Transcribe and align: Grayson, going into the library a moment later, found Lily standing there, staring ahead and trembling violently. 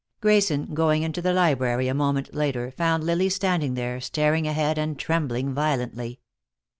Grayson, 0.19 0.73
going 0.73 1.03
into 1.03 1.21
the 1.21 1.31
library 1.31 1.87
a 1.87 1.93
moment 1.93 2.33
later, 2.33 2.71
found 2.71 3.03
Lily 3.03 3.29
standing 3.29 3.75
there, 3.75 4.01
staring 4.01 4.47
ahead 4.47 4.79
and 4.79 4.97
trembling 4.97 5.53
violently. 5.53 6.19